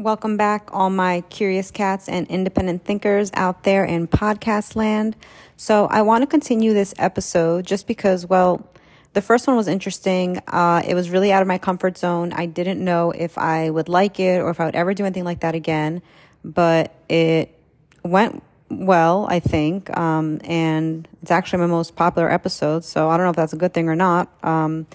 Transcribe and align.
Welcome 0.00 0.38
back, 0.38 0.70
all 0.72 0.88
my 0.88 1.20
curious 1.28 1.70
cats 1.70 2.08
and 2.08 2.26
independent 2.28 2.86
thinkers 2.86 3.30
out 3.34 3.64
there 3.64 3.84
in 3.84 4.08
podcast 4.08 4.74
land. 4.74 5.14
So, 5.58 5.88
I 5.88 6.00
want 6.00 6.22
to 6.22 6.26
continue 6.26 6.72
this 6.72 6.94
episode 6.96 7.66
just 7.66 7.86
because, 7.86 8.24
well, 8.24 8.66
the 9.12 9.20
first 9.20 9.46
one 9.46 9.56
was 9.56 9.68
interesting. 9.68 10.38
Uh, 10.48 10.80
it 10.88 10.94
was 10.94 11.10
really 11.10 11.32
out 11.32 11.42
of 11.42 11.48
my 11.48 11.58
comfort 11.58 11.98
zone. 11.98 12.32
I 12.32 12.46
didn't 12.46 12.82
know 12.82 13.10
if 13.10 13.36
I 13.36 13.68
would 13.68 13.90
like 13.90 14.18
it 14.18 14.40
or 14.40 14.48
if 14.48 14.58
I 14.58 14.64
would 14.64 14.74
ever 14.74 14.94
do 14.94 15.04
anything 15.04 15.24
like 15.24 15.40
that 15.40 15.54
again, 15.54 16.00
but 16.42 16.94
it 17.10 17.54
went 18.02 18.42
well, 18.70 19.26
I 19.28 19.38
think. 19.40 19.94
Um, 19.98 20.40
and 20.44 21.06
it's 21.20 21.30
actually 21.30 21.58
my 21.58 21.66
most 21.66 21.94
popular 21.94 22.30
episode, 22.32 22.86
so 22.86 23.10
I 23.10 23.18
don't 23.18 23.26
know 23.26 23.30
if 23.30 23.36
that's 23.36 23.52
a 23.52 23.58
good 23.58 23.74
thing 23.74 23.86
or 23.86 23.96
not. 23.96 24.32
Um, 24.42 24.86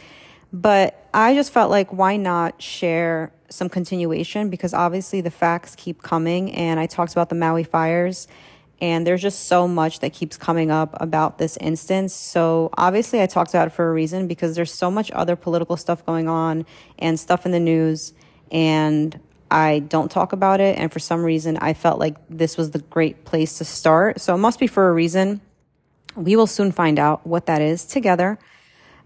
but 0.51 1.07
I 1.13 1.35
just 1.35 1.53
felt 1.53 1.69
like, 1.69 1.93
why 1.93 2.17
not 2.17 2.59
share 2.59 3.31
some 3.49 3.69
continuation 3.69 4.49
because 4.49 4.73
obviously 4.73 5.21
the 5.21 5.31
facts 5.31 5.75
keep 5.75 6.01
coming. 6.01 6.51
And 6.53 6.79
I 6.79 6.85
talked 6.85 7.11
about 7.11 7.29
the 7.29 7.35
Maui 7.35 7.63
fires, 7.63 8.27
and 8.81 9.07
there's 9.07 9.21
just 9.21 9.47
so 9.47 9.67
much 9.67 9.99
that 9.99 10.13
keeps 10.13 10.37
coming 10.37 10.69
up 10.69 10.97
about 10.99 11.37
this 11.37 11.57
instance. 11.57 12.13
So 12.13 12.69
obviously, 12.77 13.21
I 13.21 13.25
talked 13.25 13.51
about 13.51 13.67
it 13.67 13.71
for 13.71 13.89
a 13.89 13.93
reason 13.93 14.27
because 14.27 14.55
there's 14.55 14.73
so 14.73 14.91
much 14.91 15.11
other 15.11 15.35
political 15.35 15.77
stuff 15.77 16.05
going 16.05 16.27
on 16.27 16.65
and 16.99 17.19
stuff 17.19 17.45
in 17.45 17.51
the 17.51 17.59
news, 17.59 18.13
and 18.51 19.19
I 19.49 19.79
don't 19.79 20.11
talk 20.11 20.33
about 20.33 20.59
it. 20.59 20.77
And 20.77 20.91
for 20.91 20.99
some 20.99 21.23
reason, 21.23 21.57
I 21.57 21.73
felt 21.73 21.99
like 21.99 22.17
this 22.29 22.57
was 22.57 22.71
the 22.71 22.79
great 22.79 23.25
place 23.25 23.57
to 23.59 23.65
start. 23.65 24.19
So 24.19 24.33
it 24.33 24.39
must 24.39 24.59
be 24.59 24.67
for 24.67 24.89
a 24.89 24.93
reason. 24.93 25.39
We 26.15 26.35
will 26.35 26.47
soon 26.47 26.71
find 26.71 26.99
out 26.99 27.25
what 27.25 27.45
that 27.45 27.61
is 27.61 27.85
together. 27.85 28.39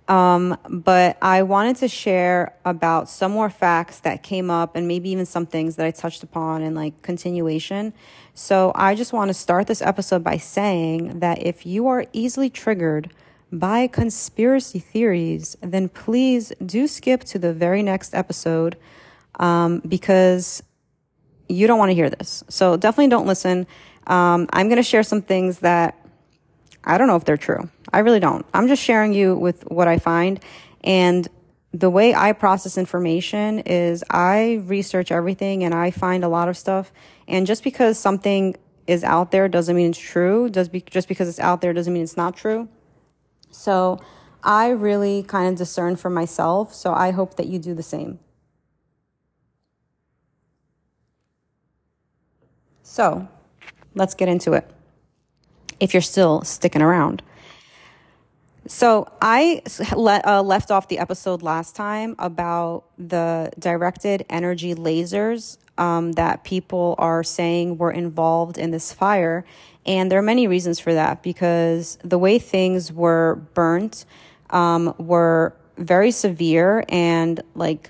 Um, 0.10 0.58
but 0.68 1.18
I 1.22 1.44
wanted 1.44 1.76
to 1.78 1.88
share 1.88 2.56
about 2.66 3.08
some 3.08 3.32
more 3.32 3.50
facts 3.52 4.00
that 4.00 4.24
came 4.24 4.50
up 4.50 4.76
and 4.76 4.88
maybe 4.88 5.12
even 5.12 5.28
some 5.28 5.46
things 5.46 5.76
that 5.76 5.86
I 5.86 5.92
touched 5.92 6.24
upon 6.24 6.64
in 6.64 6.74
like 6.74 7.00
continuation. 7.04 7.94
So 8.34 8.72
I 8.74 8.96
just 8.96 9.14
want 9.14 9.30
to 9.30 9.36
start 9.36 9.68
this 9.68 9.84
episode 9.84 10.24
by 10.24 10.38
saying 10.38 11.20
that 11.20 11.46
if 11.46 11.64
you 11.64 11.88
are 11.88 12.06
easily 12.12 12.50
triggered 12.50 13.14
by 13.52 13.86
conspiracy 13.86 14.80
theories, 14.80 15.56
then 15.62 15.90
please 15.90 16.52
do 16.66 16.88
skip 16.88 17.24
to 17.26 17.38
the 17.38 17.54
very 17.54 17.84
next 17.84 18.16
episode 18.16 18.78
um, 19.40 19.80
because 19.88 20.64
you 21.48 21.68
don't 21.68 21.78
want 21.78 21.90
to 21.90 21.96
hear 21.96 22.10
this. 22.10 22.44
So 22.50 22.78
definitely 22.78 23.10
don't 23.10 23.28
listen. 23.28 23.68
Um, 24.08 24.48
I'm 24.54 24.70
going 24.70 24.78
to 24.78 24.84
share 24.84 25.04
some 25.04 25.22
things 25.22 25.60
that 25.60 25.96
I 26.90 26.98
don't 26.98 27.08
know 27.08 27.16
if 27.16 27.24
they're 27.24 27.38
true. 27.38 27.70
I 27.94 28.00
really 28.00 28.20
don't. 28.20 28.46
I'm 28.52 28.68
just 28.68 28.84
sharing 28.84 29.14
you 29.14 29.36
with 29.36 29.64
what 29.70 29.88
I 29.88 30.00
find. 30.00 30.40
And 30.84 31.28
the 31.72 31.90
way 31.90 32.16
I 32.16 32.34
process 32.34 32.80
information 32.80 33.60
is 33.60 34.04
I 34.10 34.64
research 34.66 35.12
everything 35.12 35.64
and 35.64 35.74
I 35.74 35.92
find 35.92 36.24
a 36.24 36.28
lot 36.28 36.50
of 36.50 36.58
stuff. 36.58 36.92
And 37.28 37.46
just 37.46 37.64
because 37.64 38.00
something 38.00 38.56
is 38.88 39.04
out 39.04 39.30
there 39.30 39.48
doesn't 39.48 39.76
mean 39.76 39.92
it's 39.92 40.00
true. 40.00 40.50
Does 40.50 40.68
be, 40.68 40.82
just 40.82 41.08
because 41.08 41.30
it's 41.30 41.40
out 41.40 41.62
there 41.62 41.74
doesn't 41.74 41.94
mean 41.94 42.02
it's 42.02 42.18
not 42.18 42.36
true. 42.36 42.68
So 43.52 44.00
I 44.44 44.70
really 44.70 45.22
kind 45.22 45.48
of 45.48 45.56
discern 45.56 45.96
for 45.96 46.10
myself. 46.10 46.74
So 46.74 46.92
I 46.92 47.12
hope 47.12 47.36
that 47.36 47.46
you 47.46 47.60
do 47.60 47.76
the 47.76 47.84
same. 47.84 48.18
So 52.82 53.28
let's 53.94 54.16
get 54.16 54.28
into 54.28 54.54
it. 54.54 54.68
If 55.80 55.94
you're 55.94 56.02
still 56.02 56.42
sticking 56.44 56.82
around. 56.82 57.22
So 58.68 59.12
I 59.20 59.64
uh, 59.96 60.44
left 60.44 60.70
off 60.70 60.90
the 60.90 61.00
episode 61.00 61.42
last 61.42 61.76
time 61.76 62.16
about 62.20 62.84
the 63.00 63.52
directed 63.58 64.26
energy 64.30 64.76
lasers 64.76 65.58
um, 65.80 66.12
that 66.12 66.44
people 66.44 66.94
are 67.00 67.24
saying 67.24 67.78
were 67.78 67.92
involved 67.92 68.60
in 68.60 68.70
this 68.70 68.94
fire. 68.94 69.44
And 69.88 70.12
there 70.12 70.20
are 70.20 70.24
many 70.24 70.46
reasons 70.46 70.80
for 70.80 70.94
that 70.94 71.24
because 71.24 71.98
the 72.04 72.20
way 72.20 72.38
things 72.38 72.94
were 72.94 73.42
burnt 73.56 74.06
um, 74.52 74.94
were 75.00 75.56
very 75.78 76.12
severe 76.12 76.84
and 76.90 77.42
like 77.56 77.90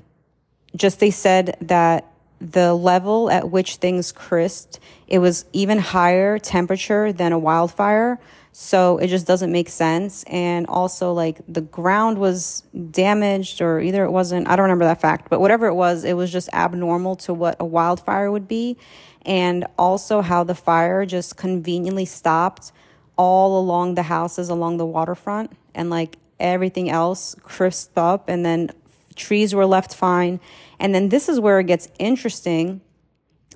just 0.76 1.00
they 1.00 1.12
said 1.12 1.58
that 1.62 2.09
the 2.40 2.74
level 2.74 3.30
at 3.30 3.50
which 3.50 3.76
things 3.78 4.12
crisped, 4.12 4.80
it 5.08 5.20
was 5.20 5.46
even 5.54 5.78
higher 5.78 6.40
temperature 6.40 7.12
than 7.12 7.32
a 7.32 7.40
wildfire. 7.40 8.20
So 8.52 8.98
it 8.98 9.08
just 9.08 9.28
doesn't 9.28 9.52
make 9.52 9.70
sense. 9.70 10.24
And 10.24 10.66
also, 10.68 11.14
like, 11.14 11.40
the 11.48 11.62
ground 11.62 12.18
was 12.18 12.64
damaged, 12.92 13.62
or 13.62 13.80
either 13.80 14.04
it 14.04 14.12
wasn't, 14.12 14.48
I 14.48 14.56
don't 14.56 14.64
remember 14.64 14.86
that 14.86 15.00
fact, 15.00 15.30
but 15.30 15.40
whatever 15.40 15.68
it 15.68 15.76
was, 15.76 16.04
it 16.04 16.14
was 16.14 16.32
just 16.32 16.50
abnormal 16.52 17.16
to 17.18 17.34
what 17.34 17.58
a 17.60 17.66
wildfire 17.66 18.32
would 18.32 18.48
be. 18.48 18.78
And 19.26 19.68
also, 19.78 20.22
how 20.22 20.44
the 20.44 20.56
fire 20.56 21.06
just 21.06 21.38
conveniently 21.38 22.06
stopped 22.06 22.72
all 23.18 23.60
along 23.60 23.96
the 23.96 24.04
houses 24.04 24.50
along 24.50 24.78
the 24.78 24.86
waterfront, 24.86 25.52
and 25.76 25.90
like 25.90 26.18
everything 26.40 26.90
else 26.90 27.36
crisped 27.44 27.98
up, 27.98 28.30
and 28.30 28.46
then 28.46 28.72
trees 29.20 29.54
were 29.54 29.66
left 29.66 29.94
fine. 29.94 30.40
And 30.80 30.96
then 30.96 31.10
this 31.10 31.30
is 31.30 31.40
where 31.40 31.60
it 31.60 31.68
gets 31.68 31.88
interesting 32.00 32.82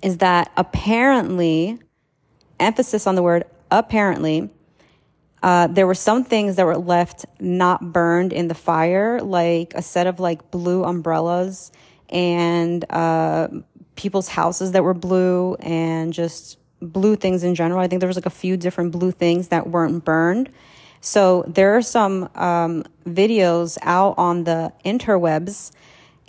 is 0.01 0.18
that 0.18 0.51
apparently, 0.57 1.79
emphasis 2.59 3.07
on 3.07 3.16
the 3.16 3.24
word 3.24 3.46
apparently, 3.72 4.50
uh, 5.41 5.68
there 5.68 5.88
were 5.88 5.96
some 5.96 6.24
things 6.24 6.56
that 6.56 6.66
were 6.66 6.78
left 6.78 7.25
not 7.40 7.91
burned 7.91 8.31
in 8.31 8.47
the 8.47 8.56
fire, 8.56 9.19
like 9.22 9.74
a 9.74 9.81
set 9.81 10.07
of 10.07 10.19
like 10.19 10.51
blue 10.51 10.84
umbrellas 10.84 11.72
and 12.09 12.85
uh, 12.90 13.47
people's 13.95 14.30
houses 14.30 14.72
that 14.72 14.84
were 14.84 14.94
blue 14.94 15.56
and 15.56 16.13
just 16.13 16.57
blue 16.81 17.16
things 17.16 17.44
in 17.44 17.56
general. 17.56 17.80
I 17.80 17.88
think 17.88 18.00
there 18.00 18.07
was 18.07 18.18
like 18.18 18.25
a 18.25 18.30
few 18.30 18.56
different 18.56 18.91
blue 18.91 19.12
things 19.12 19.50
that 19.50 19.69
weren't 19.69 20.06
burned. 20.06 20.50
So 21.06 21.44
there 21.47 21.75
are 21.75 21.81
some 21.81 22.30
um, 22.34 22.86
videos 23.06 23.78
out 23.81 24.16
on 24.18 24.46
the 24.46 24.72
interwebs, 24.86 25.74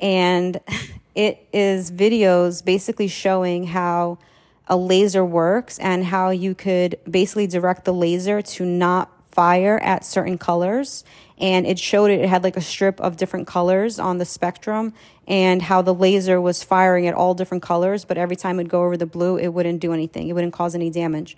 and 0.01 0.59
it 1.15 1.47
is 1.53 1.93
videos 1.93 2.65
basically 2.65 3.07
showing 3.07 3.69
how 3.69 4.19
a 4.67 4.77
laser 4.77 5.25
works 5.25 5.79
and 5.79 6.05
how 6.05 6.31
you 6.31 6.57
could 6.57 6.99
basically 7.09 7.47
direct 7.47 7.85
the 7.85 7.95
laser 7.95 8.43
to 8.43 8.65
not 8.65 9.13
fire 9.31 9.79
at 9.79 10.05
certain 10.05 10.39
colors. 10.39 11.05
And 11.39 11.69
it 11.69 11.79
showed 11.79 12.11
it, 12.11 12.19
it 12.19 12.29
had 12.29 12.43
like 12.43 12.57
a 12.57 12.61
strip 12.61 13.01
of 13.01 13.17
different 13.17 13.47
colors 13.47 14.01
on 14.01 14.19
the 14.19 14.25
spectrum 14.25 14.93
and 15.29 15.63
how 15.63 15.83
the 15.83 15.95
laser 15.95 16.41
was 16.41 16.65
firing 16.65 17.07
at 17.07 17.15
all 17.15 17.35
different 17.35 17.63
colors, 17.63 18.05
but 18.05 18.19
every 18.19 18.37
time 18.37 18.59
it'd 18.59 18.71
go 18.71 18.83
over 18.83 18.97
the 18.97 19.07
blue, 19.07 19.37
it 19.37 19.49
wouldn't 19.49 19.81
do 19.81 19.93
anything. 19.93 20.29
It 20.29 20.33
wouldn't 20.33 20.53
cause 20.53 20.75
any 20.75 20.91
damage. 20.91 21.37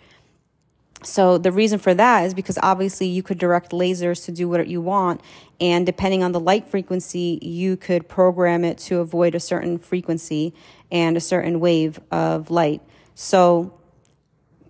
So 1.03 1.39
the 1.39 1.53
reason 1.53 1.79
for 1.79 1.95
that 1.95 2.25
is 2.25 2.35
because 2.35 2.59
obviously 2.63 3.07
you 3.07 3.23
could 3.23 3.39
direct 3.39 3.73
lasers 3.73 4.25
to 4.25 4.33
do 4.33 4.49
what 4.49 4.67
you 4.67 4.81
want. 4.81 5.21
And 5.61 5.87
depending 5.87 6.23
on 6.23 6.33
the 6.33 6.41
light 6.41 6.69
frequency, 6.69 7.39
you 7.43 7.77
could 7.77 8.09
program 8.09 8.65
it 8.65 8.79
to 8.79 9.01
avoid 9.01 9.35
a 9.35 9.41
certain 9.41 9.79
frequency 9.79 10.55
and 10.91 11.17
a 11.17 11.21
certain 11.21 11.61
wave 11.61 12.01
of 12.11 12.51
light. 12.51 12.83
So 13.15 13.79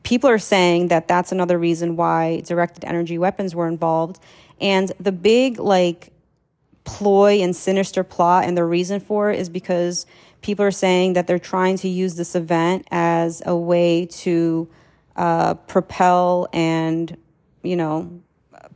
people 0.02 0.28
are 0.30 0.38
saying 0.38 0.88
that 0.88 1.08
that's 1.08 1.32
another 1.32 1.58
reason 1.58 1.96
why 1.96 2.40
directed 2.40 2.84
energy 2.84 3.18
weapons 3.18 3.54
were 3.54 3.66
involved. 3.66 4.20
And 4.60 4.92
the 5.00 5.12
big, 5.12 5.58
like, 5.58 6.12
ploy 6.84 7.40
and 7.42 7.54
sinister 7.54 8.04
plot 8.04 8.44
and 8.44 8.56
the 8.56 8.64
reason 8.64 9.00
for 9.00 9.30
it 9.30 9.40
is 9.40 9.48
because 9.48 10.06
people 10.40 10.64
are 10.64 10.70
saying 10.70 11.14
that 11.14 11.26
they're 11.26 11.38
trying 11.38 11.76
to 11.78 11.88
use 11.88 12.14
this 12.14 12.36
event 12.36 12.86
as 12.90 13.42
a 13.44 13.56
way 13.56 14.06
to 14.06 14.68
uh, 15.16 15.54
propel 15.54 16.48
and, 16.52 17.16
you 17.62 17.76
know, 17.76 18.22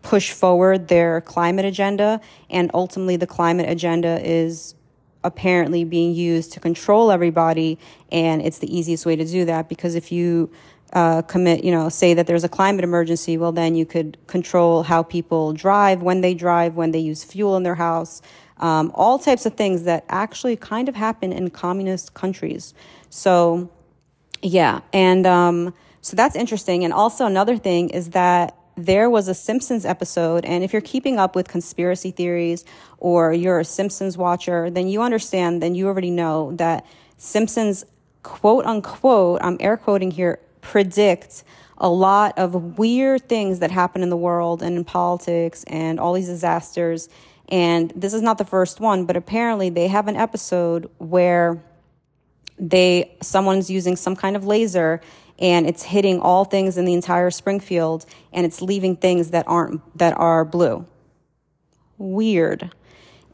push 0.03 0.33
forward 0.33 0.89
their 0.89 1.21
climate 1.21 1.65
agenda. 1.65 2.21
And 2.49 2.71
ultimately, 2.75 3.17
the 3.17 3.27
climate 3.27 3.69
agenda 3.69 4.21
is 4.23 4.75
apparently 5.23 5.85
being 5.85 6.15
used 6.15 6.53
to 6.53 6.61
control 6.61 7.11
everybody. 7.11 7.79
And 8.11 8.41
it's 8.43 8.59
the 8.59 8.75
easiest 8.75 9.05
way 9.05 9.17
to 9.17 9.25
do 9.25 9.45
that 9.45 9.69
because 9.69 9.95
if 9.95 10.11
you 10.11 10.51
uh, 10.93 11.23
commit, 11.23 11.63
you 11.63 11.71
know, 11.71 11.89
say 11.89 12.15
that 12.15 12.27
there's 12.27 12.45
a 12.45 12.49
climate 12.49 12.85
emergency, 12.85 13.37
well, 13.37 13.53
then 13.53 13.75
you 13.75 13.87
could 13.87 14.17
control 14.27 14.83
how 14.83 15.03
people 15.03 15.53
drive, 15.53 16.03
when 16.03 16.21
they 16.21 16.35
drive, 16.35 16.75
when 16.75 16.91
they 16.91 16.99
use 16.99 17.23
fuel 17.23 17.57
in 17.57 17.63
their 17.63 17.77
house, 17.77 18.23
um, 18.59 18.91
all 18.95 19.19
types 19.19 19.47
of 19.47 19.55
things 19.55 19.85
that 19.85 20.05
actually 20.09 20.57
kind 20.57 20.89
of 20.89 20.97
happen 20.97 21.33
in 21.33 21.51
communist 21.51 22.15
countries. 22.15 22.75
So, 23.09 23.71
yeah. 24.43 24.81
And 24.93 25.27
um, 25.27 25.75
so 26.03 26.17
that's 26.17 26.37
interesting. 26.37 26.85
And 26.85 26.93
also, 26.93 27.27
another 27.27 27.57
thing 27.57 27.91
is 27.91 28.11
that 28.11 28.57
there 28.77 29.11
was 29.11 29.29
a 29.29 29.35
Simpsons 29.35 29.85
episode, 29.85 30.45
and 30.45 30.65
if 30.65 30.73
you're 30.73 30.83
keeping 30.83 31.19
up 31.19 31.37
with 31.37 31.49
conspiracy 31.49 32.11
theories 32.11 32.65
or 32.99 33.33
you're 33.33 33.61
a 33.61 33.65
Simpsons 33.65 34.17
watcher, 34.17 34.71
then 34.71 34.89
you 34.89 35.03
understand, 35.03 35.63
then 35.63 35.75
you 35.75 35.87
already 35.87 36.11
know 36.11 36.53
that 36.57 36.87
Simpsons, 37.19 37.85
quote 38.23 38.65
unquote, 38.65 39.41
I'm 39.43 39.59
air 39.61 39.77
quoting 39.77 40.11
here, 40.11 40.41
predict 40.63 41.45
a 41.79 41.89
lot 41.89 42.39
of 42.39 42.79
weird 42.79 43.29
things 43.29 43.59
that 43.59 43.71
happen 43.71 44.03
in 44.03 44.11
the 44.11 44.17
world 44.17 44.63
and 44.63 44.77
in 44.77 44.85
politics 44.85 45.65
and 45.65 45.99
all 45.99 46.13
these 46.13 46.29
disasters. 46.29 47.09
And 47.49 47.93
this 47.97 48.15
is 48.15 48.23
not 48.23 48.39
the 48.39 48.45
first 48.45 48.81
one, 48.81 49.07
but 49.07 49.17
apparently 49.17 49.71
they 49.71 49.89
have 49.89 50.07
an 50.07 50.17
episode 50.17 50.91
where 50.99 51.63
they 52.59 53.17
someone's 53.23 53.71
using 53.71 53.97
some 53.97 54.15
kind 54.15 54.37
of 54.37 54.47
laser 54.47 55.01
and 55.41 55.67
it's 55.67 55.83
hitting 55.83 56.21
all 56.21 56.45
things 56.45 56.77
in 56.77 56.85
the 56.85 56.93
entire 56.93 57.31
Springfield 57.31 58.05
and 58.33 58.45
it's 58.45 58.61
leaving 58.61 58.97
things 58.97 59.31
that 59.31 59.49
aren't 59.49 59.81
that 59.99 60.17
are 60.19 60.45
blue. 60.45 60.87
Weird. 61.99 62.71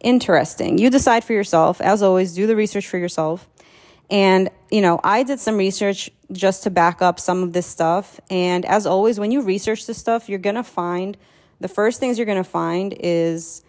Interesting. 0.00 0.78
You 0.78 0.90
decide 0.90 1.24
for 1.24 1.32
yourself. 1.32 1.80
As 1.80 2.02
always, 2.02 2.34
do 2.34 2.46
the 2.46 2.56
research 2.56 2.86
for 2.86 2.98
yourself. 2.98 3.48
And, 4.08 4.50
you 4.70 4.80
know, 4.80 5.00
I 5.02 5.24
did 5.24 5.40
some 5.40 5.56
research 5.56 6.10
just 6.30 6.62
to 6.62 6.70
back 6.70 7.02
up 7.02 7.18
some 7.18 7.42
of 7.42 7.52
this 7.52 7.66
stuff. 7.66 8.20
And 8.30 8.64
as 8.64 8.86
always, 8.86 9.18
when 9.18 9.32
you 9.32 9.40
research 9.40 9.86
this 9.86 9.98
stuff, 9.98 10.28
you're 10.28 10.38
going 10.38 10.56
to 10.56 10.62
find 10.62 11.16
the 11.60 11.68
first 11.68 11.98
things 12.00 12.18
you're 12.18 12.26
going 12.26 12.42
to 12.42 12.44
find 12.44 12.94
is 13.00 13.62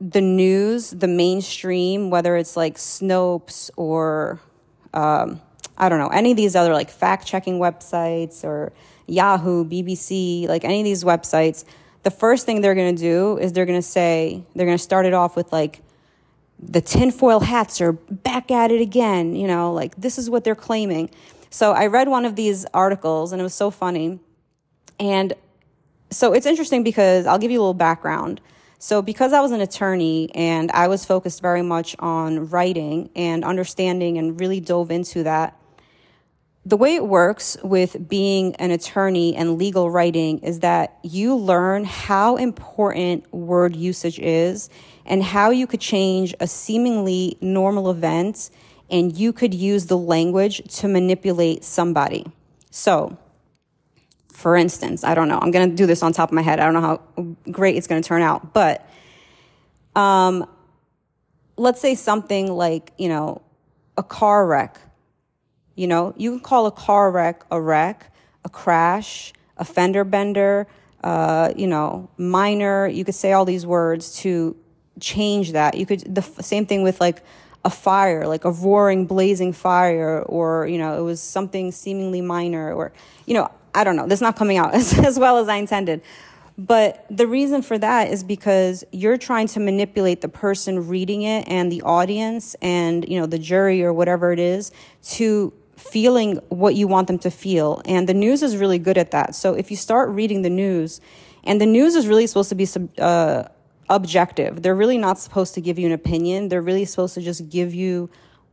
the 0.00 0.20
news, 0.20 0.90
the 0.90 1.06
mainstream, 1.06 2.10
whether 2.10 2.36
it's 2.36 2.56
like 2.56 2.76
Snopes 2.76 3.70
or, 3.76 4.40
um, 4.92 5.40
I 5.76 5.88
don't 5.88 5.98
know, 5.98 6.08
any 6.08 6.30
of 6.30 6.36
these 6.36 6.54
other 6.54 6.72
like 6.72 6.90
fact 6.90 7.26
checking 7.26 7.58
websites 7.58 8.44
or 8.44 8.72
Yahoo, 9.06 9.64
BBC, 9.64 10.46
like 10.48 10.64
any 10.64 10.80
of 10.80 10.84
these 10.84 11.04
websites, 11.04 11.64
the 12.02 12.10
first 12.10 12.46
thing 12.46 12.60
they're 12.60 12.74
going 12.74 12.94
to 12.94 13.00
do 13.02 13.38
is 13.38 13.52
they're 13.52 13.66
going 13.66 13.78
to 13.78 13.82
say, 13.82 14.44
they're 14.54 14.66
going 14.66 14.78
to 14.78 14.82
start 14.82 15.06
it 15.06 15.14
off 15.14 15.36
with 15.36 15.52
like, 15.52 15.80
the 16.60 16.80
tinfoil 16.80 17.40
hats 17.40 17.80
are 17.80 17.92
back 17.92 18.50
at 18.50 18.70
it 18.70 18.80
again, 18.80 19.34
you 19.34 19.46
know, 19.46 19.72
like 19.72 19.96
this 19.96 20.18
is 20.18 20.30
what 20.30 20.44
they're 20.44 20.54
claiming. 20.54 21.10
So 21.50 21.72
I 21.72 21.86
read 21.86 22.08
one 22.08 22.24
of 22.24 22.36
these 22.36 22.64
articles 22.72 23.32
and 23.32 23.40
it 23.40 23.42
was 23.42 23.54
so 23.54 23.70
funny. 23.70 24.20
And 24.98 25.34
so 26.10 26.32
it's 26.32 26.46
interesting 26.46 26.84
because 26.84 27.26
I'll 27.26 27.38
give 27.38 27.50
you 27.50 27.58
a 27.58 27.62
little 27.62 27.74
background. 27.74 28.40
So, 28.78 29.00
because 29.00 29.32
I 29.32 29.40
was 29.40 29.50
an 29.50 29.62
attorney 29.62 30.30
and 30.34 30.70
I 30.72 30.88
was 30.88 31.06
focused 31.06 31.40
very 31.40 31.62
much 31.62 31.96
on 32.00 32.50
writing 32.50 33.08
and 33.16 33.42
understanding 33.42 34.18
and 34.18 34.38
really 34.38 34.60
dove 34.60 34.90
into 34.90 35.22
that, 35.22 35.56
the 36.66 36.76
way 36.76 36.94
it 36.94 37.06
works 37.06 37.56
with 37.62 38.08
being 38.08 38.54
an 38.56 38.70
attorney 38.70 39.36
and 39.36 39.58
legal 39.58 39.90
writing 39.90 40.38
is 40.38 40.60
that 40.60 40.98
you 41.02 41.36
learn 41.36 41.84
how 41.84 42.36
important 42.36 43.30
word 43.34 43.76
usage 43.76 44.18
is 44.18 44.70
and 45.04 45.22
how 45.22 45.50
you 45.50 45.66
could 45.66 45.80
change 45.80 46.34
a 46.40 46.46
seemingly 46.46 47.36
normal 47.42 47.90
event 47.90 48.50
and 48.90 49.16
you 49.16 49.32
could 49.32 49.52
use 49.52 49.86
the 49.86 49.98
language 49.98 50.62
to 50.76 50.88
manipulate 50.88 51.64
somebody. 51.64 52.24
So, 52.70 53.18
for 54.32 54.56
instance, 54.56 55.04
I 55.04 55.14
don't 55.14 55.28
know, 55.28 55.38
I'm 55.38 55.50
going 55.50 55.68
to 55.68 55.76
do 55.76 55.86
this 55.86 56.02
on 56.02 56.12
top 56.12 56.30
of 56.30 56.34
my 56.34 56.42
head. 56.42 56.60
I 56.60 56.64
don't 56.64 56.74
know 56.74 56.80
how 56.80 57.36
great 57.50 57.76
it's 57.76 57.86
going 57.86 58.00
to 58.00 58.08
turn 58.08 58.22
out, 58.22 58.54
but 58.54 58.88
um, 59.94 60.48
let's 61.56 61.80
say 61.80 61.94
something 61.94 62.50
like, 62.50 62.92
you 62.98 63.08
know, 63.08 63.42
a 63.96 64.02
car 64.02 64.46
wreck. 64.46 64.80
You 65.74 65.86
know, 65.86 66.14
you 66.16 66.30
can 66.30 66.40
call 66.40 66.66
a 66.66 66.72
car 66.72 67.10
wreck 67.10 67.44
a 67.50 67.60
wreck, 67.60 68.12
a 68.44 68.48
crash, 68.48 69.32
a 69.56 69.64
fender 69.64 70.04
bender, 70.04 70.66
uh, 71.02 71.52
you 71.56 71.66
know, 71.66 72.08
minor. 72.16 72.86
You 72.86 73.04
could 73.04 73.14
say 73.14 73.32
all 73.32 73.44
these 73.44 73.66
words 73.66 74.16
to 74.20 74.56
change 75.00 75.52
that. 75.52 75.76
You 75.76 75.86
could, 75.86 76.14
the 76.14 76.22
same 76.22 76.66
thing 76.66 76.82
with 76.82 77.00
like 77.00 77.22
a 77.64 77.70
fire, 77.70 78.26
like 78.26 78.44
a 78.44 78.50
roaring, 78.50 79.06
blazing 79.06 79.52
fire, 79.52 80.22
or, 80.22 80.66
you 80.66 80.78
know, 80.78 80.98
it 80.98 81.02
was 81.02 81.20
something 81.20 81.72
seemingly 81.72 82.20
minor, 82.20 82.72
or, 82.72 82.92
you 83.26 83.34
know, 83.34 83.50
I 83.74 83.84
don't 83.84 83.96
know, 83.96 84.06
this 84.06 84.18
is 84.18 84.22
not 84.22 84.36
coming 84.36 84.58
out 84.58 84.74
as, 84.74 84.98
as 84.98 85.18
well 85.18 85.38
as 85.38 85.48
I 85.48 85.56
intended. 85.56 86.02
But 86.56 87.04
the 87.10 87.26
reason 87.26 87.62
for 87.62 87.76
that 87.78 88.12
is 88.12 88.22
because 88.22 88.84
you're 88.92 89.18
trying 89.18 89.48
to 89.48 89.60
manipulate 89.60 90.20
the 90.20 90.28
person 90.28 90.86
reading 90.86 91.22
it 91.22 91.48
and 91.48 91.72
the 91.72 91.82
audience 91.82 92.54
and, 92.62 93.08
you 93.08 93.18
know, 93.18 93.26
the 93.26 93.40
jury 93.40 93.82
or 93.82 93.92
whatever 93.92 94.32
it 94.32 94.38
is 94.38 94.70
to 95.02 95.52
feeling 95.76 96.36
what 96.48 96.74
you 96.74 96.86
want 96.86 97.06
them 97.06 97.18
to 97.18 97.30
feel. 97.30 97.82
And 97.84 98.08
the 98.08 98.14
news 98.14 98.42
is 98.42 98.56
really 98.56 98.78
good 98.78 98.98
at 98.98 99.10
that. 99.10 99.34
So 99.34 99.54
if 99.54 99.70
you 99.70 99.76
start 99.76 100.10
reading 100.10 100.42
the 100.42 100.50
news, 100.50 101.00
and 101.42 101.60
the 101.60 101.66
news 101.66 101.94
is 101.94 102.06
really 102.06 102.26
supposed 102.26 102.48
to 102.48 102.54
be 102.54 102.66
uh, 102.98 103.44
objective, 103.88 104.62
they're 104.62 104.74
really 104.74 104.98
not 104.98 105.18
supposed 105.18 105.54
to 105.54 105.60
give 105.60 105.78
you 105.78 105.86
an 105.86 105.92
opinion. 105.92 106.48
They're 106.48 106.62
really 106.62 106.84
supposed 106.84 107.14
to 107.14 107.20
just 107.20 107.48
give 107.48 107.74
you 107.74 108.10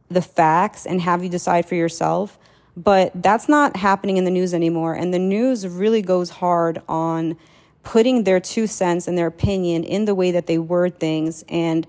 the 0.10 0.22
facts 0.22 0.86
and 0.86 1.02
have 1.02 1.24
you 1.24 1.30
decide 1.30 1.66
for 1.66 1.76
yourself. 1.76 2.38
But 2.76 3.12
that's 3.22 3.50
not 3.50 3.76
happening 3.76 4.18
in 4.18 4.26
the 4.26 4.32
news 4.32 4.54
anymore. 4.54 4.94
And 4.94 5.14
the 5.14 5.20
news 5.20 5.68
really 5.68 6.02
goes 6.02 6.30
hard 6.30 6.82
on 6.88 7.38
putting 7.84 8.24
their 8.24 8.40
two 8.40 8.68
cents 8.68 9.08
and 9.08 9.18
their 9.18 9.28
opinion 9.28 9.84
in 9.84 10.06
the 10.06 10.16
way 10.16 10.32
that 10.32 10.48
they 10.48 10.58
word 10.58 11.00
things. 11.00 11.44
And 11.50 11.88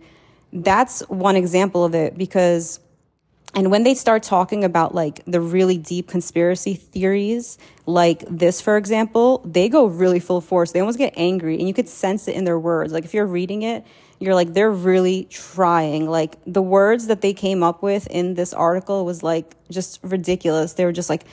that's 0.53 1.01
one 1.09 1.37
example 1.37 1.85
of 1.85 1.95
it 1.95 2.17
because 2.17 2.81
and 3.55 3.71
when 3.71 3.85
they 3.85 3.95
start 3.95 4.23
talking 4.23 4.65
about 4.65 4.95
like 4.95 5.23
the 5.27 5.41
really 5.41 5.77
deep 5.77 6.09
conspiracy 6.09 6.75
theories, 6.75 7.59
like 7.85 8.25
this, 8.29 8.61
for 8.63 8.77
example, 8.79 9.43
they 9.45 9.69
go 9.69 9.87
really 9.87 10.21
full 10.21 10.41
force. 10.41 10.73
They 10.73 10.81
almost 10.81 10.99
get 10.99 11.13
angry 11.17 11.59
and 11.59 11.69
you 11.69 11.75
could 11.75 11.89
sense 11.89 12.29
it 12.29 12.35
in 12.35 12.45
their 12.45 12.59
words. 12.59 12.93
Like 12.93 13.05
if 13.05 13.13
you're 13.13 13.27
reading 13.27 13.63
it, 13.63 13.85
you're 14.21 14.35
like, 14.35 14.55
they're 14.55 14.71
really 14.71 15.25
trying. 15.25 16.09
Like 16.09 16.37
the 16.47 16.63
words 16.63 17.09
that 17.09 17.21
they 17.21 17.35
came 17.35 17.63
up 17.63 17.83
with 17.83 18.07
in 18.07 18.35
this 18.35 18.55
article 18.55 19.05
was 19.05 19.23
like 19.23 19.55
just 19.71 20.01
ridiculous. 20.03 20.73
They 20.73 20.87
were 20.87 20.93
just 20.93 21.11
like, 21.11 21.25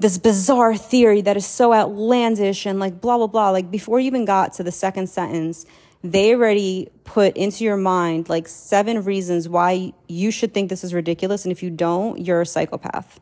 this 0.00 0.16
bizarre 0.16 0.76
theory 0.76 1.20
that 1.22 1.36
is 1.36 1.44
so 1.44 1.74
outlandish 1.74 2.66
and 2.66 2.78
like 2.78 3.00
blah, 3.00 3.18
blah, 3.18 3.26
blah. 3.26 3.50
Like 3.50 3.70
before 3.70 4.00
you 4.00 4.06
even 4.06 4.24
got 4.24 4.52
to 4.54 4.62
the 4.62 4.72
second 4.72 5.08
sentence, 5.08 5.66
they 6.12 6.34
already 6.34 6.90
put 7.04 7.36
into 7.36 7.64
your 7.64 7.76
mind 7.76 8.28
like 8.28 8.48
seven 8.48 9.02
reasons 9.04 9.48
why 9.48 9.92
you 10.08 10.30
should 10.30 10.54
think 10.54 10.70
this 10.70 10.84
is 10.84 10.94
ridiculous. 10.94 11.44
And 11.44 11.52
if 11.52 11.62
you 11.62 11.70
don't, 11.70 12.18
you're 12.18 12.42
a 12.42 12.46
psychopath. 12.46 13.20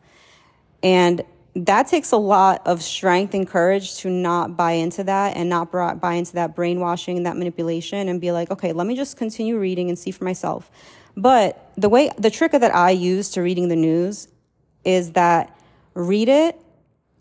And 0.83 1.23
that 1.55 1.87
takes 1.87 2.13
a 2.13 2.17
lot 2.17 2.67
of 2.67 2.83
strength 2.83 3.33
and 3.33 3.49
courage 3.49 3.97
to 3.99 4.11
not 4.11 4.57
buy 4.57 4.73
into 4.73 5.05
that 5.05 5.37
and 5.37 5.49
not 5.49 5.73
buy 5.73 6.15
into 6.15 6.35
that 6.35 6.55
brainwashing 6.55 7.17
and 7.17 7.27
that 7.27 7.37
manipulation 7.37 8.09
and 8.09 8.21
be 8.21 8.31
like, 8.31 8.51
okay, 8.51 8.73
let 8.73 8.87
me 8.87 8.95
just 8.95 9.17
continue 9.17 9.59
reading 9.59 9.89
and 9.89 9.99
see 9.99 10.11
for 10.11 10.25
myself. 10.25 10.71
But 11.17 11.73
the 11.77 11.89
way, 11.89 12.11
the 12.19 12.31
trick 12.31 12.53
that 12.53 12.75
I 12.75 12.91
use 12.91 13.31
to 13.31 13.43
reading 13.43 13.69
the 13.69 13.77
news 13.77 14.29
is 14.85 15.13
that 15.13 15.59
read 15.95 16.29
it 16.29 16.61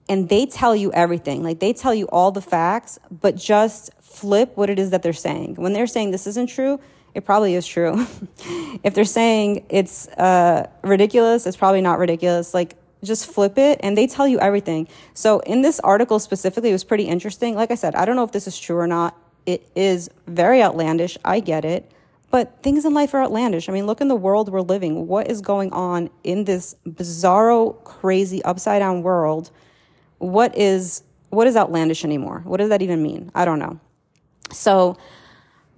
and 0.10 0.28
they 0.28 0.46
tell 0.46 0.76
you 0.76 0.92
everything. 0.92 1.42
Like 1.42 1.60
they 1.60 1.72
tell 1.72 1.94
you 1.94 2.06
all 2.08 2.32
the 2.32 2.42
facts, 2.42 3.00
but 3.10 3.36
just 3.36 3.90
flip 4.16 4.56
what 4.56 4.70
it 4.70 4.80
is 4.80 4.92
that 4.92 5.04
they're 5.04 5.14
saying. 5.14 5.56
When 5.56 5.74
they're 5.74 5.88
saying 5.88 6.12
this 6.12 6.28
isn't 6.28 6.48
true, 6.48 6.80
it 7.14 7.26
probably 7.26 7.56
is 7.56 7.66
true. 7.66 8.06
if 8.84 8.94
they're 8.94 9.06
saying 9.06 9.66
it's 9.70 10.08
uh, 10.10 10.70
ridiculous, 10.84 11.46
it's 11.46 11.58
probably 11.58 11.82
not 11.82 12.00
ridiculous. 12.00 12.54
Like 12.54 12.76
just 13.04 13.28
flip 13.28 13.58
it 13.58 13.80
and 13.82 13.98
they 13.98 14.08
tell 14.08 14.28
you 14.28 14.40
everything. 14.40 14.88
So 15.14 15.40
in 15.40 15.62
this 15.62 15.80
article 15.80 16.20
specifically, 16.20 16.70
it 16.70 16.74
was 16.74 16.84
pretty 16.84 17.06
interesting. 17.06 17.56
Like 17.56 17.72
I 17.72 17.76
said, 17.76 17.96
I 17.96 18.06
don't 18.06 18.16
know 18.16 18.24
if 18.24 18.32
this 18.32 18.48
is 18.48 18.60
true 18.60 18.78
or 18.78 18.88
not. 18.88 19.18
It 19.46 19.68
is 19.76 20.10
very 20.28 20.62
outlandish. 20.62 21.18
I 21.24 21.40
get 21.40 21.66
it. 21.66 21.92
But 22.32 22.62
things 22.64 22.84
in 22.84 22.94
life 22.94 23.14
are 23.14 23.24
outlandish. 23.24 23.70
I 23.70 23.72
mean, 23.72 23.86
look 23.86 24.02
in 24.02 24.08
the 24.08 24.16
world 24.16 24.52
we're 24.52 24.62
living. 24.62 25.08
What 25.08 25.30
is 25.30 25.42
going 25.42 25.72
on 25.72 26.10
in 26.24 26.44
this 26.44 26.76
bizarro, 26.86 27.82
crazy, 27.86 28.44
upside 28.44 28.82
down 28.82 29.04
world? 29.04 29.52
What 30.18 30.58
is 30.58 31.04
what 31.30 31.48
is 31.48 31.56
outlandish 31.56 32.04
anymore? 32.04 32.42
What 32.44 32.58
does 32.58 32.70
that 32.70 32.82
even 32.82 33.04
mean? 33.04 33.32
I 33.36 33.46
don't 33.46 33.60
know. 33.60 33.80
So, 34.52 34.98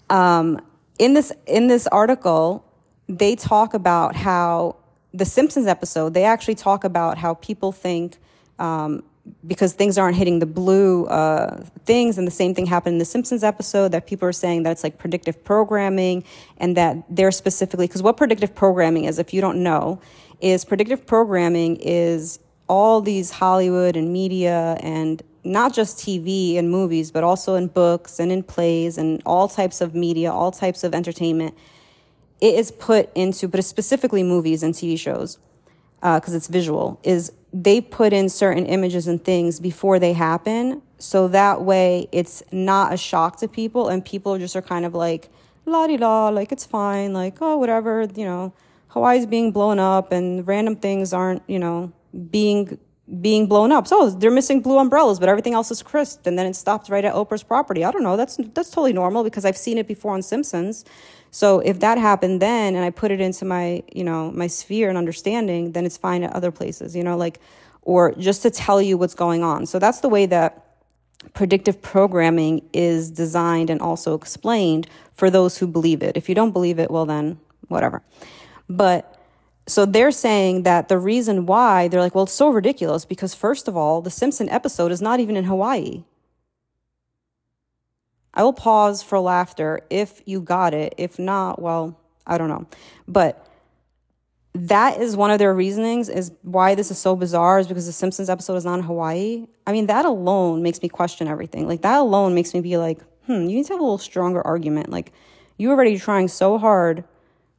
um, 0.09 0.62
in 1.00 1.13
this 1.13 1.31
in 1.45 1.67
this 1.67 1.88
article, 1.88 2.65
they 3.07 3.36
talk 3.36 3.74
about 3.74 4.15
how 4.15 4.77
the 5.13 5.25
Simpsons 5.25 5.67
episode, 5.67 6.13
they 6.13 6.24
actually 6.24 6.55
talk 6.55 6.83
about 6.83 7.17
how 7.17 7.36
people 7.36 7.71
think 7.71 8.17
um, 8.59 9.03
because 9.45 9.74
things 9.74 9.97
aren't 9.97 10.15
hitting 10.15 10.39
the 10.39 10.45
blue 10.45 11.05
uh, 11.07 11.63
things, 11.86 12.17
and 12.17 12.25
the 12.25 12.31
same 12.31 12.53
thing 12.53 12.65
happened 12.65 12.93
in 12.93 13.00
the 13.00 13.05
Simpsons 13.05 13.43
episode, 13.43 13.91
that 13.91 14.07
people 14.07 14.27
are 14.27 14.33
saying 14.33 14.63
that 14.63 14.71
it's 14.71 14.83
like 14.83 14.97
predictive 14.97 15.43
programming, 15.43 16.24
and 16.57 16.77
that 16.77 16.97
they're 17.09 17.31
specifically, 17.31 17.88
because 17.88 18.01
what 18.01 18.17
predictive 18.17 18.55
programming 18.55 19.05
is, 19.05 19.19
if 19.19 19.33
you 19.33 19.41
don't 19.41 19.62
know, 19.62 20.00
is 20.39 20.63
predictive 20.65 21.05
programming 21.05 21.77
is 21.77 22.39
all 22.69 23.01
these 23.01 23.31
Hollywood 23.31 23.95
and 23.95 24.12
media 24.12 24.77
and 24.81 25.21
not 25.44 25.74
just 25.74 25.98
TV 25.98 26.58
and 26.58 26.70
movies, 26.70 27.12
but 27.12 27.24
also 27.24 27.56
in 27.56 27.67
books 27.67 28.20
and 28.20 28.32
in 28.32 28.44
plays 28.44 28.98
and 28.98 29.22
all 29.25 29.48
types 29.48 29.82
of 29.82 29.96
media, 29.96 30.32
all 30.32 30.51
types 30.51 30.84
of 30.84 30.94
entertainment 30.94 31.56
it 32.39 32.56
is 32.56 32.72
put 32.72 33.10
into, 33.15 33.48
but 33.48 33.63
specifically 33.63 34.24
movies 34.24 34.63
and 34.63 34.74
TV 34.74 34.98
shows, 34.98 35.39
because 36.01 36.34
uh, 36.34 36.38
it's 36.38 36.48
visual, 36.48 37.00
is 37.03 37.32
they 37.51 37.82
put 37.82 38.13
in 38.13 38.29
certain 38.29 38.65
images 38.65 39.08
and 39.08 39.24
things 39.24 39.60
before 39.60 39.98
they 40.00 40.13
happen. 40.13 40.82
So 41.00 41.27
that 41.29 41.62
way 41.63 42.08
it's 42.12 42.44
not 42.51 42.94
a 42.94 42.98
shock 42.98 43.38
to 43.39 43.48
people 43.48 43.88
and 43.88 44.06
people 44.06 44.38
just 44.38 44.56
are 44.56 44.62
kind 44.62 44.86
of 44.86 44.94
like, 44.94 45.29
la 45.65 45.88
di 45.88 45.98
la, 45.98 46.29
like 46.29 46.51
it's 46.51 46.65
fine, 46.65 47.13
like, 47.13 47.38
oh, 47.41 47.58
whatever, 47.58 48.08
you 48.15 48.25
know, 48.25 48.53
Hawaii's 48.89 49.25
being 49.25 49.51
blown 49.51 49.79
up 49.79 50.12
and 50.12 50.46
random 50.48 50.75
things 50.75 51.13
aren't, 51.13 51.41
you 51.48 51.60
know, 51.60 51.91
being 52.29 52.77
being 53.21 53.47
blown 53.47 53.71
up. 53.71 53.87
So 53.87 54.01
oh, 54.01 54.09
they're 54.09 54.31
missing 54.31 54.61
blue 54.61 54.79
umbrellas, 54.79 55.19
but 55.19 55.29
everything 55.29 55.53
else 55.53 55.71
is 55.71 55.81
crisp. 55.81 56.27
And 56.27 56.37
then 56.37 56.45
it 56.45 56.55
stopped 56.55 56.89
right 56.89 57.05
at 57.05 57.13
Oprah's 57.13 57.43
property. 57.43 57.85
I 57.85 57.91
don't 57.91 58.03
know. 58.03 58.17
That's 58.17 58.37
that's 58.53 58.69
totally 58.69 58.93
normal 58.93 59.23
because 59.23 59.45
I've 59.45 59.57
seen 59.57 59.77
it 59.77 59.87
before 59.87 60.13
on 60.13 60.21
Simpsons. 60.21 60.83
So 61.31 61.59
if 61.59 61.79
that 61.79 61.97
happened 61.97 62.41
then 62.41 62.75
and 62.75 62.83
I 62.83 62.89
put 62.89 63.11
it 63.11 63.21
into 63.21 63.45
my, 63.45 63.83
you 63.93 64.03
know, 64.03 64.31
my 64.31 64.47
sphere 64.47 64.89
and 64.89 64.97
understanding, 64.97 65.73
then 65.73 65.85
it's 65.85 65.97
fine 65.97 66.23
at 66.23 66.33
other 66.33 66.51
places, 66.51 66.95
you 66.95 67.03
know, 67.03 67.17
like, 67.17 67.39
or 67.81 68.13
just 68.15 68.41
to 68.43 68.49
tell 68.49 68.81
you 68.81 68.97
what's 68.97 69.13
going 69.13 69.43
on. 69.43 69.65
So 69.65 69.79
that's 69.79 69.99
the 69.99 70.09
way 70.09 70.25
that 70.27 70.65
predictive 71.33 71.81
programming 71.81 72.67
is 72.73 73.11
designed 73.11 73.69
and 73.69 73.81
also 73.81 74.13
explained 74.13 74.87
for 75.13 75.29
those 75.29 75.57
who 75.57 75.67
believe 75.67 76.01
it. 76.01 76.15
If 76.15 76.29
you 76.29 76.35
don't 76.35 76.51
believe 76.51 76.79
it, 76.79 76.91
well, 76.91 77.05
then 77.05 77.39
whatever. 77.67 78.01
But 78.69 79.16
so 79.67 79.86
they're 79.86 80.12
saying 80.12 80.63
that 80.63 80.88
the 80.88 80.97
reason 80.97 81.45
why 81.45 81.88
they're 81.88 82.01
like, 82.01 82.15
well, 82.15 82.24
it's 82.24 82.33
so 82.33 82.50
ridiculous 82.50 83.03
because, 83.03 83.36
first 83.36 83.67
of 83.67 83.75
all, 83.75 84.01
the 84.01 84.09
Simpson 84.09 84.50
episode 84.50 84.91
is 84.91 85.01
not 85.01 85.19
even 85.19 85.36
in 85.36 85.43
Hawaii. 85.43 86.03
I 88.33 88.43
will 88.43 88.53
pause 88.53 89.03
for 89.03 89.19
laughter 89.19 89.81
if 89.89 90.21
you 90.25 90.39
got 90.39 90.74
it. 90.74 90.93
If 90.97 91.19
not, 91.19 91.62
well, 91.62 92.00
I 92.25 92.38
don't 92.38 92.50
know. 92.50 92.67
But 93.07 93.45
that 94.53 95.01
is 95.01 95.15
one 95.17 95.31
of 95.31 95.39
their 95.39 95.53
reasonings 95.53 96.07
is 96.07 96.31
why 96.43 96.75
this 96.75 96.89
is 96.89 96.97
so 96.97 97.15
bizarre 97.15 97.59
is 97.59 97.67
because 97.67 97.86
the 97.86 97.91
Simpsons 97.91 98.29
episode 98.29 98.55
is 98.55 98.65
not 98.65 98.79
in 98.79 98.86
Hawaii. 98.86 99.47
I 99.65 99.71
mean, 99.71 99.88
that 99.88 100.05
alone 100.05 100.63
makes 100.63 100.81
me 100.81 100.89
question 100.89 101.27
everything. 101.27 101.67
Like 101.67 101.81
that 101.81 102.00
alone 102.00 102.33
makes 102.33 102.53
me 102.53 102.62
be 102.62 102.77
like, 102.77 103.00
hmm, 103.25 103.47
you 103.47 103.57
need 103.57 103.65
to 103.65 103.74
have 103.74 103.79
a 103.79 103.83
little 103.83 103.97
stronger 103.97 104.45
argument. 104.45 104.89
Like 104.89 105.12
you 105.57 105.71
already 105.71 105.97
trying 105.97 106.27
so 106.27 106.57
hard. 106.57 107.03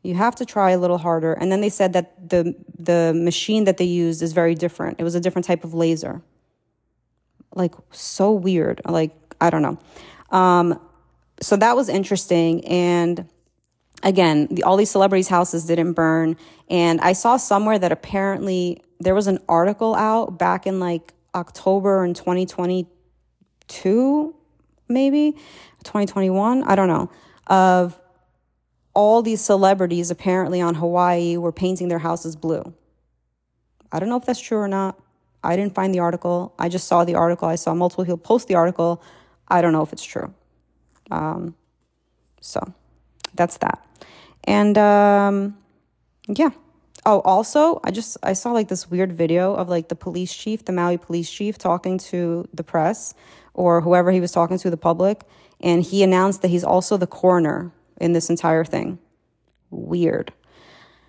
You 0.08 0.14
have 0.14 0.36
to 0.36 0.46
try 0.46 0.70
a 0.70 0.78
little 0.78 0.96
harder. 0.96 1.34
And 1.34 1.52
then 1.52 1.60
they 1.60 1.68
said 1.68 1.92
that 1.92 2.30
the 2.30 2.54
the 2.78 3.12
machine 3.14 3.64
that 3.64 3.76
they 3.76 3.84
used 3.84 4.22
is 4.22 4.32
very 4.32 4.54
different. 4.54 4.98
It 4.98 5.04
was 5.04 5.14
a 5.14 5.20
different 5.20 5.44
type 5.44 5.64
of 5.64 5.74
laser. 5.74 6.22
Like 7.54 7.74
so 7.90 8.32
weird. 8.32 8.80
Like 8.86 9.14
I 9.38 9.50
don't 9.50 9.60
know. 9.60 9.78
Um, 10.30 10.80
so 11.42 11.56
that 11.56 11.76
was 11.76 11.90
interesting 11.90 12.66
and 12.66 13.28
again, 14.02 14.48
the, 14.50 14.62
all 14.62 14.78
these 14.78 14.90
celebrities' 14.90 15.28
houses 15.28 15.66
didn't 15.66 15.92
burn. 15.92 16.38
And 16.70 17.02
I 17.02 17.12
saw 17.12 17.36
somewhere 17.36 17.78
that 17.78 17.92
apparently 17.92 18.82
there 19.00 19.14
was 19.14 19.26
an 19.26 19.40
article 19.46 19.94
out 19.94 20.38
back 20.38 20.66
in 20.66 20.80
like 20.80 21.12
October 21.34 22.02
in 22.04 22.14
2022, 22.14 24.34
maybe 24.88 25.32
2021, 25.84 26.64
I 26.64 26.74
don't 26.74 26.88
know, 26.88 27.10
of 27.46 28.00
all 28.98 29.22
these 29.22 29.40
celebrities 29.40 30.10
apparently 30.10 30.60
on 30.60 30.74
Hawaii 30.74 31.36
were 31.36 31.52
painting 31.52 31.86
their 31.86 32.00
houses 32.00 32.34
blue. 32.34 32.74
I 33.92 34.00
don't 34.00 34.08
know 34.08 34.16
if 34.16 34.26
that's 34.26 34.40
true 34.40 34.58
or 34.58 34.66
not. 34.66 34.98
I 35.44 35.54
didn't 35.54 35.72
find 35.72 35.94
the 35.94 36.00
article. 36.00 36.52
I 36.58 36.68
just 36.68 36.88
saw 36.88 37.04
the 37.04 37.14
article. 37.14 37.46
I 37.46 37.54
saw 37.54 37.74
multiple 37.74 38.04
people 38.04 38.18
post 38.18 38.48
the 38.48 38.56
article. 38.56 39.00
I 39.46 39.62
don't 39.62 39.72
know 39.72 39.82
if 39.82 39.92
it's 39.92 40.02
true. 40.02 40.34
Um, 41.12 41.54
so 42.40 42.74
that's 43.36 43.58
that. 43.58 43.86
And 44.42 44.76
um, 44.76 45.56
yeah. 46.26 46.50
Oh, 47.06 47.20
also, 47.20 47.80
I 47.84 47.92
just 47.92 48.16
I 48.24 48.32
saw 48.32 48.50
like 48.50 48.66
this 48.66 48.90
weird 48.90 49.12
video 49.12 49.54
of 49.54 49.68
like 49.68 49.90
the 49.90 49.94
police 49.94 50.34
chief, 50.34 50.64
the 50.64 50.72
Maui 50.72 50.98
police 50.98 51.30
chief, 51.30 51.56
talking 51.56 51.98
to 52.10 52.48
the 52.52 52.64
press 52.64 53.14
or 53.54 53.80
whoever 53.80 54.10
he 54.10 54.20
was 54.20 54.32
talking 54.32 54.58
to, 54.58 54.70
the 54.70 54.76
public, 54.76 55.22
and 55.60 55.84
he 55.84 56.02
announced 56.02 56.42
that 56.42 56.48
he's 56.48 56.64
also 56.64 56.96
the 56.96 57.06
coroner 57.06 57.70
in 58.00 58.12
this 58.12 58.30
entire 58.30 58.64
thing. 58.64 58.98
Weird. 59.70 60.32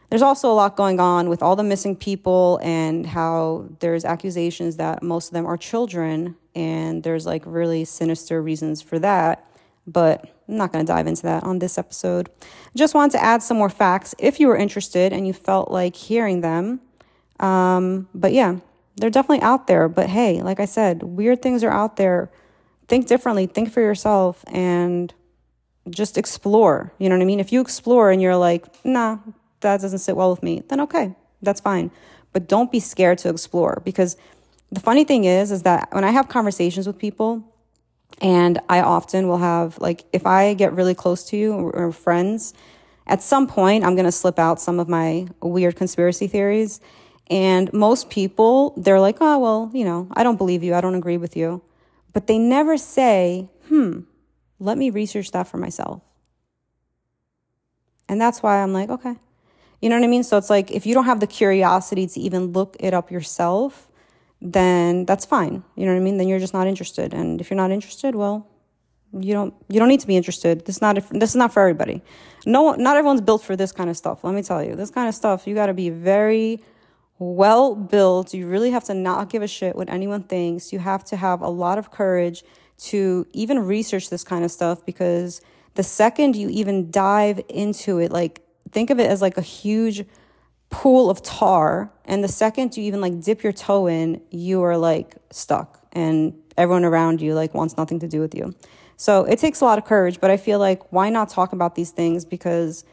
There's 0.10 0.22
also 0.24 0.52
a 0.52 0.54
lot 0.54 0.76
going 0.76 1.00
on 1.00 1.30
with 1.30 1.44
all 1.44 1.56
the 1.56 1.64
missing 1.64 1.96
people 1.96 2.60
and 2.64 3.06
how 3.06 3.70
there's 3.80 4.04
accusations 4.04 4.78
that 4.78 5.04
most 5.04 5.28
of 5.28 5.34
them 5.34 5.46
are 5.46 5.58
children, 5.58 6.36
and 6.56 7.04
there's 7.04 7.26
like 7.28 7.44
really 7.46 7.86
sinister 7.86 8.42
reasons 8.42 8.82
for 8.82 8.98
that 9.00 9.46
but 9.92 10.26
I'm 10.48 10.58
not 10.58 10.72
going 10.72 10.86
to 10.86 10.92
dive 10.92 11.08
into 11.08 11.24
that 11.24 11.44
on 11.44 11.60
this 11.60 11.78
episode. 11.78 12.30
Just 12.76 12.94
wanted 12.94 13.14
to 13.14 13.24
add 13.24 13.44
some 13.44 13.58
more 13.58 13.70
facts 13.70 14.16
if 14.20 14.40
you 14.40 14.48
were 14.48 14.56
interested 14.56 15.12
and 15.12 15.28
you 15.28 15.34
felt 15.34 15.72
like 15.72 15.96
hearing 15.96 16.42
them. 16.42 16.82
Um, 17.40 18.08
but 18.14 18.34
yeah, 18.34 18.58
they're 18.98 19.10
definitely 19.10 19.42
out 19.42 19.68
there. 19.68 19.90
But 19.90 20.10
hey, 20.10 20.42
like 20.42 20.60
I 20.60 20.66
said, 20.66 21.04
weird 21.04 21.42
things 21.42 21.64
are 21.64 21.72
out 21.72 21.98
there. 21.98 22.32
Think 22.88 23.08
differently, 23.08 23.46
think 23.46 23.72
for 23.72 23.82
yourself, 23.82 24.44
and 24.48 25.14
just 25.90 26.18
explore. 26.18 26.94
You 26.98 27.10
know 27.10 27.16
what 27.16 27.22
I 27.22 27.26
mean? 27.26 27.40
If 27.40 27.52
you 27.52 27.62
explore 27.62 28.12
and 28.12 28.22
you're 28.22 28.36
like, 28.36 28.68
nah, 28.86 29.18
that 29.62 29.82
doesn't 29.82 30.00
sit 30.00 30.16
well 30.16 30.32
with 30.32 30.44
me, 30.44 30.64
then 30.68 30.80
okay, 30.82 31.16
that's 31.42 31.62
fine. 31.62 31.92
But 32.32 32.48
don't 32.48 32.72
be 32.72 32.80
scared 32.80 33.18
to 33.20 33.30
explore 33.30 33.82
because 33.84 34.18
the 34.72 34.80
funny 34.80 35.04
thing 35.04 35.24
is, 35.26 35.52
is 35.52 35.64
that 35.64 35.90
when 35.92 36.04
I 36.04 36.12
have 36.12 36.30
conversations 36.30 36.86
with 36.86 36.98
people, 36.98 37.44
and 38.22 38.60
I 38.68 38.82
often 38.82 39.28
will 39.28 39.38
have, 39.38 39.78
like, 39.80 40.04
if 40.12 40.26
I 40.26 40.54
get 40.54 40.74
really 40.74 40.96
close 40.96 41.24
to 41.26 41.38
you 41.38 41.54
or, 41.54 41.92
friends, 41.92 42.54
at 43.08 43.22
some 43.22 43.48
point 43.48 43.84
I'm 43.84 43.96
going 43.96 44.06
to 44.06 44.12
slip 44.12 44.40
out 44.40 44.60
some 44.60 44.80
of 44.80 44.90
my 44.90 45.28
weird 45.42 45.76
conspiracy 45.76 46.28
theories. 46.28 46.82
And 47.30 47.72
most 47.72 48.10
people, 48.10 48.74
they're 48.76 49.00
like, 49.00 49.18
oh, 49.22 49.40
well, 49.40 49.72
you 49.74 49.86
know, 49.86 50.08
I 50.14 50.24
don't 50.24 50.38
believe 50.38 50.64
you. 50.64 50.74
I 50.74 50.82
don't 50.82 50.96
agree 50.96 51.18
with 51.18 51.38
you. 51.38 51.62
But 52.12 52.28
they 52.28 52.40
never 52.40 52.78
say, 52.78 53.48
hmm, 53.68 54.02
let 54.60 54.78
me 54.78 54.90
research 54.90 55.32
that 55.32 55.48
for 55.48 55.58
myself. 55.58 56.02
And 58.08 58.20
that's 58.20 58.42
why 58.42 58.62
I'm 58.62 58.74
like, 58.74 58.90
okay. 58.90 59.16
You 59.82 59.90
know 59.90 59.96
what 59.96 60.04
I 60.04 60.08
mean? 60.08 60.24
So 60.24 60.38
it's 60.38 60.50
like 60.50 60.72
if 60.72 60.86
you 60.86 60.94
don't 60.94 61.06
have 61.06 61.20
the 61.20 61.28
curiosity 61.28 62.08
to 62.08 62.20
even 62.20 62.48
look 62.48 62.76
it 62.80 62.94
up 62.94 63.12
yourself, 63.12 63.88
then 64.42 65.06
that's 65.06 65.26
fine. 65.26 65.64
You 65.76 65.86
know 65.86 65.94
what 65.94 66.00
I 66.00 66.04
mean? 66.04 66.18
Then 66.18 66.28
you're 66.28 66.40
just 66.40 66.54
not 66.54 66.68
interested. 66.68 67.14
And 67.14 67.40
if 67.40 67.50
you're 67.50 67.58
not 67.58 67.72
interested, 67.72 68.16
well, 68.16 68.48
you 69.14 69.34
don't 69.34 69.54
you 69.70 69.80
don't 69.80 69.90
need 69.90 70.02
to 70.02 70.08
be 70.08 70.18
interested. 70.18 70.66
This 70.66 70.78
is 70.78 70.82
not 70.82 70.96
this 71.12 71.32
is 71.32 71.36
not 71.36 71.54
for 71.54 71.62
everybody. 71.62 72.02
No, 72.46 72.74
not 72.74 72.98
everyone's 72.98 73.22
built 73.22 73.44
for 73.44 73.56
this 73.56 73.72
kind 73.72 73.90
of 73.90 73.98
stuff. 73.98 74.24
Let 74.24 74.34
me 74.34 74.44
tell 74.44 74.64
you, 74.64 74.76
this 74.76 74.92
kind 74.92 75.08
of 75.08 75.16
stuff 75.16 75.48
you 75.48 75.56
got 75.56 75.68
to 75.68 75.74
be 75.74 75.90
very 75.90 76.62
well 77.18 77.76
built. 77.76 78.34
You 78.34 78.48
really 78.48 78.72
have 78.72 78.84
to 78.86 78.94
not 78.94 79.30
give 79.30 79.42
a 79.42 79.48
shit 79.48 79.76
what 79.76 79.90
anyone 79.90 80.24
thinks. 80.24 80.72
You 80.72 80.80
have 80.80 81.04
to 81.06 81.18
have 81.18 81.42
a 81.42 81.50
lot 81.50 81.78
of 81.78 81.92
courage 81.92 82.44
to 82.80 83.28
even 83.34 83.60
research 83.60 84.10
this 84.10 84.24
kind 84.24 84.44
of 84.44 84.52
stuff 84.52 84.86
because 84.86 85.42
the 85.76 85.84
second 85.84 86.36
you 86.36 86.50
even 86.50 86.90
dive 86.92 87.42
into 87.50 88.00
it, 88.00 88.12
like 88.12 88.42
think 88.72 88.90
of 88.90 89.00
it 89.00 89.10
as 89.10 89.22
like 89.22 89.38
a 89.38 89.42
huge 89.42 90.06
pool 90.70 91.10
of 91.10 91.22
tar 91.24 91.92
and 92.06 92.24
the 92.24 92.28
second 92.28 92.78
you 92.78 92.84
even 92.84 93.02
like 93.02 93.20
dip 93.22 93.44
your 93.44 93.52
toe 93.52 93.88
in 93.88 94.22
you 94.30 94.62
are 94.62 94.78
like 94.78 95.16
stuck 95.32 95.84
and 95.92 96.34
everyone 96.58 96.86
around 96.86 97.22
you 97.22 97.34
like 97.34 97.54
wants 97.54 97.76
nothing 97.76 98.00
to 98.00 98.08
do 98.08 98.20
with 98.20 98.36
you. 98.36 98.54
So 98.98 99.24
it 99.24 99.40
takes 99.40 99.62
a 99.62 99.66
lot 99.66 99.78
of 99.78 99.86
courage 99.86 100.20
but 100.20 100.30
i 100.30 100.38
feel 100.38 100.60
like 100.60 100.92
why 100.92 101.10
not 101.10 101.30
talk 101.30 101.54
about 101.54 101.76
these 101.76 101.92
things? 101.92 102.24
Because 102.24 102.86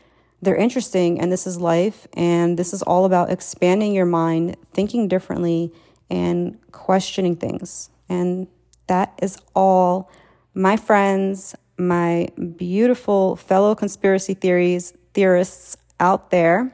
they're 0.43 0.57
interesting 0.57 1.21
and 1.21 1.31
this 1.31 1.47
is 1.47 1.59
life 1.61 2.07
and 2.14 2.59
this 2.59 2.73
is 2.73 2.83
all 2.83 3.05
about 3.05 3.31
expanding 3.31 3.95
your 3.95 4.07
mind 4.07 4.57
thinking 4.73 5.09
differently 5.09 5.73
and 6.11 6.59
questioning 6.73 7.37
things. 7.37 7.90
And 8.09 8.47
that 8.87 9.19
is 9.23 9.38
all 9.55 10.11
my 10.55 10.76
friends 10.76 11.55
my 11.78 12.28
beautiful 12.57 13.37
fellow 13.37 13.75
conspiracy 13.75 14.35
theories 14.35 14.95
theorists 15.14 15.76
out 16.00 16.31
there 16.31 16.73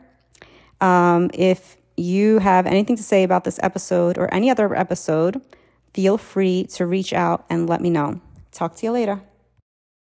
um, 0.83 1.31
if 1.33 1.77
you 1.97 2.41
have 2.41 2.67
anything 2.67 2.97
to 2.97 3.03
say 3.03 3.23
about 3.23 3.45
this 3.45 3.59
episode 3.63 4.19
or 4.19 4.33
any 4.35 4.51
other 4.51 4.75
episode, 4.75 5.41
feel 5.95 6.19
free 6.19 6.65
to 6.65 6.87
reach 6.87 7.13
out 7.13 7.45
and 7.49 7.69
let 7.69 7.81
me 7.81 7.89
know. 7.89 8.21
Talk 8.51 8.77
to 8.77 8.87
you 8.87 8.93
later. 8.93 9.23